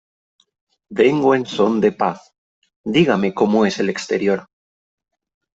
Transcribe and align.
Vengo 0.99 1.35
en 1.35 1.45
son 1.45 1.79
de 1.79 1.91
paz. 1.91 2.33
Dígame 2.83 3.35
como 3.35 3.67
es 3.67 3.77
el 3.77 3.91
exterior. 3.91 4.47